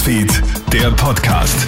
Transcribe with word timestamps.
Newsfeed, 0.00 0.42
der 0.72 0.90
Podcast. 0.92 1.66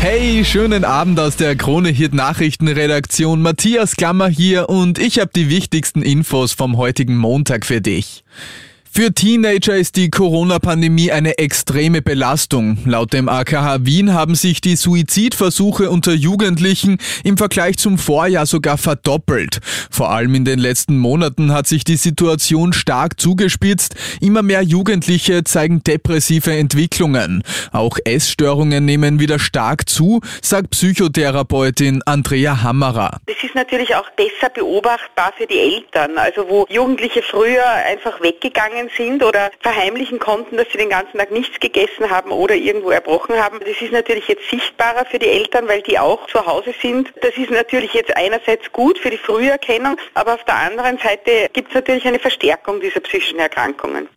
Hey, 0.00 0.46
schönen 0.46 0.82
Abend 0.82 1.20
aus 1.20 1.36
der 1.36 1.56
Krone 1.56 1.90
Hit 1.90 2.14
Nachrichtenredaktion. 2.14 3.42
Matthias 3.42 3.96
Klammer 3.96 4.28
hier 4.28 4.70
und 4.70 4.98
ich 4.98 5.18
habe 5.18 5.30
die 5.36 5.50
wichtigsten 5.50 6.00
Infos 6.00 6.52
vom 6.52 6.78
heutigen 6.78 7.18
Montag 7.18 7.66
für 7.66 7.82
dich. 7.82 8.24
Für 8.98 9.14
Teenager 9.14 9.76
ist 9.76 9.94
die 9.94 10.10
Corona-Pandemie 10.10 11.12
eine 11.12 11.38
extreme 11.38 12.02
Belastung. 12.02 12.78
Laut 12.84 13.12
dem 13.12 13.28
AKH 13.28 13.86
Wien 13.86 14.12
haben 14.12 14.34
sich 14.34 14.60
die 14.60 14.74
Suizidversuche 14.74 15.88
unter 15.88 16.14
Jugendlichen 16.14 16.98
im 17.22 17.36
Vergleich 17.36 17.76
zum 17.78 17.96
Vorjahr 17.96 18.44
sogar 18.44 18.76
verdoppelt. 18.76 19.60
Vor 19.88 20.10
allem 20.10 20.34
in 20.34 20.44
den 20.44 20.58
letzten 20.58 20.98
Monaten 20.98 21.52
hat 21.52 21.68
sich 21.68 21.84
die 21.84 21.94
Situation 21.94 22.72
stark 22.72 23.20
zugespitzt. 23.20 23.94
Immer 24.20 24.42
mehr 24.42 24.62
Jugendliche 24.62 25.44
zeigen 25.44 25.84
depressive 25.84 26.52
Entwicklungen. 26.52 27.44
Auch 27.70 27.98
Essstörungen 28.04 28.84
nehmen 28.84 29.20
wieder 29.20 29.38
stark 29.38 29.88
zu, 29.88 30.22
sagt 30.42 30.70
Psychotherapeutin 30.70 32.02
Andrea 32.04 32.64
Hammerer. 32.64 33.20
Das 33.26 33.36
ist 33.44 33.54
natürlich 33.54 33.94
auch 33.94 34.10
besser 34.16 34.50
beobachtbar 34.52 35.32
für 35.38 35.46
die 35.46 35.60
Eltern, 35.60 36.18
also 36.18 36.48
wo 36.48 36.66
Jugendliche 36.68 37.22
früher 37.22 37.64
einfach 37.64 38.20
weggegangen 38.20 38.87
sind 38.96 39.22
oder 39.22 39.50
verheimlichen 39.60 40.18
konnten, 40.18 40.56
dass 40.56 40.70
sie 40.70 40.78
den 40.78 40.90
ganzen 40.90 41.18
Tag 41.18 41.30
nichts 41.30 41.60
gegessen 41.60 42.10
haben 42.10 42.30
oder 42.30 42.54
irgendwo 42.54 42.90
erbrochen 42.90 43.42
haben. 43.42 43.60
Das 43.60 43.80
ist 43.80 43.92
natürlich 43.92 44.28
jetzt 44.28 44.48
sichtbarer 44.50 45.04
für 45.04 45.18
die 45.18 45.28
Eltern, 45.28 45.68
weil 45.68 45.82
die 45.82 45.98
auch 45.98 46.26
zu 46.26 46.44
Hause 46.44 46.74
sind. 46.80 47.12
Das 47.22 47.36
ist 47.36 47.50
natürlich 47.50 47.94
jetzt 47.94 48.16
einerseits 48.16 48.70
gut 48.72 48.98
für 48.98 49.10
die 49.10 49.18
Früherkennung, 49.18 49.96
aber 50.14 50.34
auf 50.34 50.44
der 50.44 50.56
anderen 50.56 50.98
Seite 50.98 51.48
gibt 51.52 51.68
es 51.68 51.74
natürlich 51.74 52.06
eine 52.06 52.18
Verstärkung 52.18 52.80
dieser 52.80 53.00
psychischen 53.00 53.38
Erkrankungen. 53.38 54.08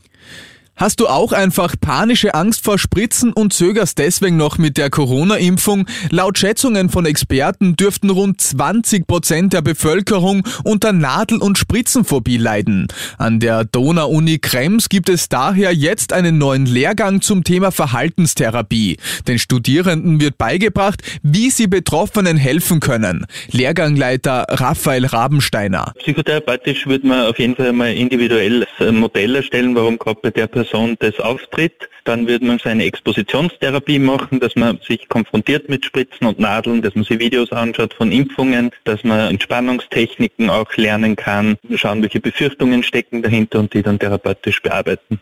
Hast 0.78 1.00
du 1.00 1.08
auch 1.08 1.32
einfach 1.32 1.76
panische 1.80 2.34
Angst 2.34 2.64
vor 2.64 2.80
Spritzen 2.80 3.34
und 3.34 3.54
zögerst 3.54 4.00
deswegen 4.00 4.38
noch 4.38 4.58
mit 4.58 4.78
der 4.78 4.90
Corona-Impfung? 4.90 5.86
Laut 6.10 6.40
Schätzungen 6.40 6.90
von 6.90 7.06
Experten 7.06 7.76
dürften 7.76 8.10
rund 8.10 8.42
20 8.42 9.06
Prozent 9.06 9.54
der 9.54 9.62
Bevölkerung 9.62 10.48
unter 10.64 10.92
Nadel- 10.92 11.42
und 11.42 11.60
Spritzenphobie 11.60 12.38
leiden. 12.38 12.88
An 13.20 13.40
der 13.40 13.66
Donau-Uni 13.66 14.40
Krems 14.40 14.90
gibt 14.90 15.10
es 15.10 15.30
daher 15.30 15.72
jetzt 15.72 16.14
einen 16.14 16.40
neuen 16.40 16.66
Lehrgang 16.66 17.22
zum 17.22 17.44
Thema 17.44 17.72
Verhaltenstherapie. 17.72 18.98
Den 19.28 19.38
Studierenden 19.38 20.20
wird 20.20 20.40
beigebracht, 20.40 21.04
wie 21.22 21.52
sie 21.52 21.68
Betroffenen 21.68 22.38
helfen 22.38 22.80
können. 22.80 23.28
Lehrgangleiter 23.52 24.46
Raphael 24.50 25.06
Rabensteiner. 25.06 25.94
Psychotherapeutisch 26.00 26.88
würde 26.88 27.06
man 27.06 27.28
auf 27.28 27.38
jeden 27.38 27.56
Fall 27.56 27.74
mal 27.74 27.94
individuell 27.94 28.66
Modell 28.92 29.36
erstellen, 29.36 29.76
warum 29.76 30.00
gerade 30.00 30.20
bei 30.24 30.32
der 30.32 30.48
Person 30.48 30.61
Person 30.62 30.96
das 31.00 31.20
auftritt. 31.20 31.90
Dann 32.04 32.28
würde 32.28 32.46
man 32.46 32.60
so 32.60 32.70
eine 32.70 32.86
Expositionstherapie 32.86 33.98
machen, 33.98 34.40
dass 34.40 34.56
man 34.56 34.80
sich 34.88 35.10
konfrontiert 35.10 35.70
mit 35.70 35.86
Spritzen 35.86 36.28
und 36.28 36.40
Nadeln, 36.40 36.84
dass 36.84 36.94
man 36.94 37.04
sich 37.04 37.20
Videos 37.20 37.52
anschaut 37.52 37.94
von 37.96 38.12
Impfungen, 38.12 38.72
dass 38.84 39.04
man 39.04 39.32
Entspannungstechniken 39.32 40.50
auch 40.52 40.72
lernen 40.76 41.16
kann, 41.16 41.58
schauen, 41.76 42.04
welche 42.04 42.20
Befürchtungen 42.20 42.84
stecken 42.84 43.24
dahinter 43.24 43.60
und 43.60 43.74
die 43.74 43.82
dann 43.82 43.98
therapeutisch 43.98 44.62
bearbeiten. 44.62 45.20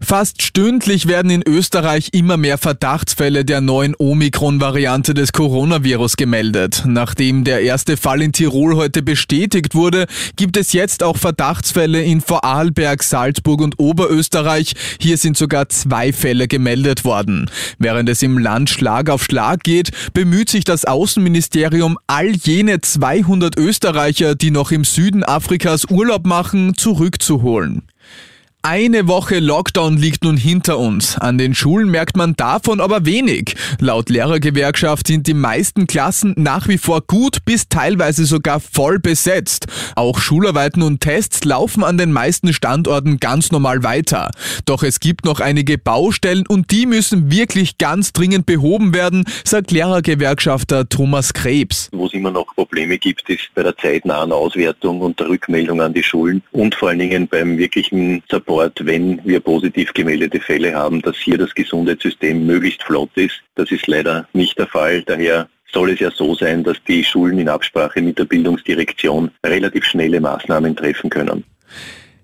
Fast 0.00 0.42
stündlich 0.42 1.08
werden 1.08 1.30
in 1.30 1.42
Österreich 1.46 2.10
immer 2.12 2.36
mehr 2.36 2.58
Verdachtsfälle 2.58 3.46
der 3.46 3.62
neuen 3.62 3.94
Omikron-Variante 3.96 5.14
des 5.14 5.32
Coronavirus 5.32 6.16
gemeldet. 6.16 6.84
Nachdem 6.86 7.44
der 7.44 7.62
erste 7.62 7.96
Fall 7.96 8.20
in 8.20 8.32
Tirol 8.32 8.76
heute 8.76 9.02
bestätigt 9.02 9.74
wurde, 9.74 10.06
gibt 10.36 10.58
es 10.58 10.74
jetzt 10.74 11.02
auch 11.02 11.16
Verdachtsfälle 11.16 12.02
in 12.02 12.20
Vorarlberg, 12.20 13.02
Salzburg 13.02 13.62
und 13.62 13.78
Oberösterreich. 13.78 14.74
Hier 15.00 15.16
sind 15.16 15.38
sogar 15.38 15.70
zwei 15.70 16.12
Fälle 16.12 16.46
gemeldet 16.46 17.04
worden. 17.04 17.50
Während 17.78 18.10
es 18.10 18.22
im 18.22 18.36
Land 18.36 18.68
Schlag 18.68 19.08
auf 19.08 19.24
Schlag 19.24 19.64
geht, 19.64 19.90
bemüht 20.12 20.50
sich 20.50 20.64
das 20.64 20.84
Außenministerium, 20.84 21.98
all 22.06 22.32
jene 22.32 22.82
200 22.82 23.56
Österreicher, 23.56 24.34
die 24.34 24.50
noch 24.50 24.72
im 24.72 24.84
Süden 24.84 25.24
Afrikas 25.24 25.86
Urlaub 25.86 26.26
machen, 26.26 26.76
zurückzuholen. 26.76 27.82
Eine 28.68 29.06
Woche 29.06 29.38
Lockdown 29.38 29.96
liegt 29.96 30.24
nun 30.24 30.36
hinter 30.36 30.80
uns. 30.80 31.16
An 31.16 31.38
den 31.38 31.54
Schulen 31.54 31.88
merkt 31.88 32.16
man 32.16 32.34
davon 32.34 32.80
aber 32.80 33.06
wenig. 33.06 33.54
Laut 33.78 34.10
Lehrergewerkschaft 34.10 35.06
sind 35.06 35.28
die 35.28 35.34
meisten 35.34 35.86
Klassen 35.86 36.34
nach 36.36 36.66
wie 36.66 36.76
vor 36.76 37.02
gut 37.06 37.44
bis 37.44 37.68
teilweise 37.68 38.24
sogar 38.24 38.58
voll 38.58 38.98
besetzt. 38.98 39.66
Auch 39.94 40.18
Schularbeiten 40.18 40.82
und 40.82 41.00
Tests 41.00 41.44
laufen 41.44 41.84
an 41.84 41.96
den 41.96 42.10
meisten 42.10 42.52
Standorten 42.52 43.20
ganz 43.20 43.52
normal 43.52 43.84
weiter. 43.84 44.32
Doch 44.64 44.82
es 44.82 44.98
gibt 44.98 45.26
noch 45.26 45.38
einige 45.38 45.78
Baustellen 45.78 46.44
und 46.48 46.72
die 46.72 46.86
müssen 46.86 47.30
wirklich 47.30 47.78
ganz 47.78 48.12
dringend 48.12 48.46
behoben 48.46 48.92
werden, 48.92 49.26
sagt 49.44 49.70
Lehrergewerkschafter 49.70 50.88
Thomas 50.88 51.34
Krebs. 51.34 51.88
Wo 51.92 52.06
es 52.06 52.14
immer 52.14 52.32
noch 52.32 52.52
Probleme 52.56 52.98
gibt, 52.98 53.30
ist 53.30 53.48
bei 53.54 53.62
der 53.62 53.76
zeitnahen 53.76 54.32
Auswertung 54.32 55.02
und 55.02 55.20
der 55.20 55.28
Rückmeldung 55.28 55.80
an 55.80 55.94
die 55.94 56.02
Schulen 56.02 56.42
und 56.50 56.74
vor 56.74 56.88
allen 56.88 56.98
Dingen 56.98 57.28
beim 57.28 57.58
wirklichen 57.58 58.24
Support 58.28 58.55
Ort, 58.56 58.86
wenn 58.86 59.20
wir 59.24 59.40
positiv 59.40 59.92
gemeldete 59.92 60.40
Fälle 60.40 60.74
haben, 60.74 61.02
dass 61.02 61.16
hier 61.18 61.36
das 61.36 61.54
Gesundheitssystem 61.54 62.46
möglichst 62.46 62.82
flott 62.82 63.10
ist. 63.14 63.42
Das 63.54 63.70
ist 63.70 63.86
leider 63.86 64.26
nicht 64.32 64.58
der 64.58 64.66
Fall. 64.66 65.02
Daher 65.02 65.46
soll 65.70 65.90
es 65.90 66.00
ja 66.00 66.10
so 66.10 66.34
sein, 66.34 66.64
dass 66.64 66.82
die 66.88 67.04
Schulen 67.04 67.38
in 67.38 67.50
Absprache 67.50 68.00
mit 68.00 68.18
der 68.18 68.24
Bildungsdirektion 68.24 69.30
relativ 69.44 69.84
schnelle 69.84 70.22
Maßnahmen 70.22 70.74
treffen 70.74 71.10
können. 71.10 71.44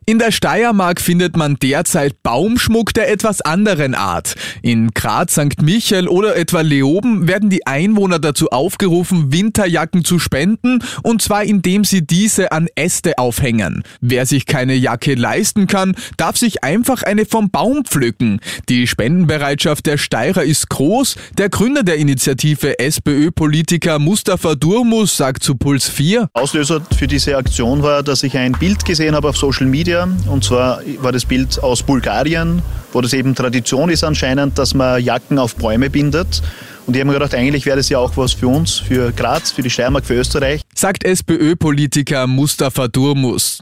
In 0.05 0.19
der 0.19 0.33
Steiermark 0.33 1.01
findet 1.01 1.37
man 1.37 1.57
derzeit 1.63 2.25
Baumschmuck 2.25 2.93
der 2.93 3.09
etwas 3.09 3.41
anderen 3.41 3.95
Art. 3.95 4.35
In 4.61 4.91
Graz 4.91 5.35
St. 5.35 5.63
Michael 5.63 6.09
oder 6.09 6.35
etwa 6.35 6.61
Leoben 6.63 7.29
werden 7.29 7.51
die 7.51 7.69
Einwohner 7.69 8.19
dazu 8.19 8.49
aufgerufen, 8.49 9.33
Winterjacken 9.33 10.05
zu 10.05 10.19
spenden, 10.19 10.81
und 11.05 11.23
zwar 11.23 11.45
indem 11.45 11.85
sie 11.85 12.05
diese 12.05 12.51
an 12.51 12.67
Äste 12.75 13.17
aufhängen. 13.19 13.85
Wer 14.01 14.27
sich 14.27 14.47
keine 14.47 14.75
Jacke 14.75 15.15
leisten 15.15 15.69
kann, 15.69 15.95
darf 16.17 16.37
sich 16.37 16.65
einfach 16.65 17.05
eine 17.05 17.25
vom 17.25 17.51
Baum 17.51 17.85
pflücken. 17.85 18.41
Die 18.69 18.89
Spendenbereitschaft 18.89 19.87
der 19.87 19.99
Steirer 19.99 20.43
ist 20.43 20.69
groß. 20.69 21.15
Der 21.39 21.49
Gründer 21.49 21.85
der 21.85 21.99
Initiative 21.99 22.81
SPÖ-Politiker 22.81 24.01
Mustafa 24.01 24.57
Durmus 24.57 25.17
sagt 25.17 25.45
zu 25.45 25.55
Puls 25.55 25.89
4. 25.89 26.29
Auslöser 26.35 26.83
für 26.99 27.07
diese 27.07 27.37
Aktion 27.37 27.85
war, 27.85 28.03
dass 28.03 28.25
ich 28.25 28.37
ein 28.37 28.51
Bild 28.51 28.85
gesehen 28.85 29.15
habe 29.15 29.29
auf 29.29 29.37
Social 29.37 29.69
Media, 29.69 29.92
Media. 29.93 30.09
Und 30.27 30.45
zwar 30.45 30.81
war 31.01 31.13
das 31.13 31.25
Bild 31.25 31.63
aus 31.63 31.83
Bulgarien, 31.83 32.63
wo 32.93 33.01
das 33.01 33.13
eben 33.13 33.35
Tradition 33.35 33.91
ist 33.91 34.05
anscheinend, 34.05 34.59
dass 34.59 34.75
man 34.75 35.03
Jacken 35.03 35.39
auf 35.39 35.57
Bäume 35.57 35.91
bindet. 35.91 36.43
Und 36.87 36.95
ich 36.95 37.01
habe 37.01 37.11
mir 37.11 37.19
gedacht, 37.19 37.35
eigentlich 37.35 37.67
wäre 37.67 37.77
das 37.77 37.89
ja 37.89 37.99
auch 37.99 38.17
was 38.17 38.33
für 38.33 38.49
uns, 38.49 38.79
für 38.79 39.13
Graz, 39.13 39.53
für 39.53 39.63
die 39.63 39.71
Steiermark, 39.71 40.05
für 40.05 40.15
Österreich. 40.15 40.63
Sagt 40.75 41.05
SPÖ-Politiker 41.05 42.27
Mustafa 42.27 42.89
Durmus. 42.89 43.61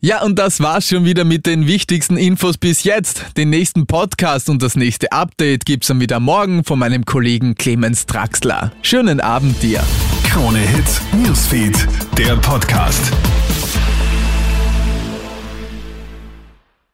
Ja, 0.00 0.22
und 0.22 0.38
das 0.38 0.60
war's 0.60 0.88
schon 0.88 1.04
wieder 1.04 1.24
mit 1.24 1.46
den 1.46 1.66
wichtigsten 1.66 2.16
Infos 2.16 2.56
bis 2.56 2.84
jetzt. 2.84 3.24
Den 3.36 3.50
nächsten 3.50 3.86
Podcast 3.88 4.48
und 4.48 4.62
das 4.62 4.76
nächste 4.76 5.10
Update 5.10 5.64
gibt's 5.64 5.88
dann 5.88 5.98
wieder 5.98 6.20
morgen 6.20 6.62
von 6.62 6.78
meinem 6.78 7.04
Kollegen 7.04 7.56
Clemens 7.56 8.06
Draxler. 8.06 8.70
Schönen 8.82 9.20
Abend 9.20 9.60
dir. 9.60 9.82
Krone 10.30 10.60
Hits, 10.60 11.00
Newsfeed, 11.12 11.88
der 12.16 12.36
Podcast. 12.36 13.12